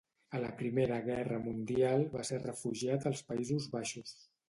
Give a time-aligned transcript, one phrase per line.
[0.37, 4.21] A la Primera Guerra Mundial, va ser refugiat als Països Baixos.